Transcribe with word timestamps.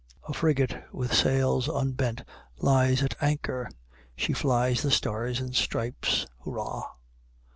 A 0.27 0.33
frigate 0.33 0.83
with 0.91 1.13
sails 1.13 1.67
unbent 1.69 2.23
lies 2.57 3.03
at 3.03 3.13
anchor. 3.21 3.69
She 4.15 4.33
flies 4.33 4.81
the 4.81 4.89
stars 4.89 5.39
and 5.39 5.53
stripes. 5.55 6.25
Hurrah! 6.39 6.89